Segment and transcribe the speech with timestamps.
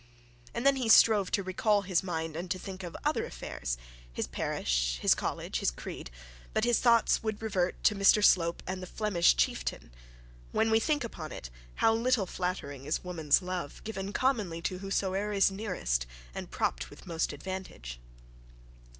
[0.55, 3.77] And then he strove to recall his mind and to think of other affairs,
[4.11, 6.09] his parish, his college, his creed
[6.55, 9.91] but his thoughts would revert to Mrs Bold and the Flemish chieftain:
[10.51, 15.33] When we think upon it How little flattering is woman's love, Given commonly to whosoe'er
[15.33, 17.99] is nearest And propped with most advantage.